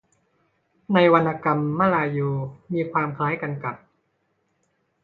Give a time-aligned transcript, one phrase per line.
[0.93, 2.29] ในวรรณกรรมมลายู
[2.73, 3.75] มีความคล้ายกันกับ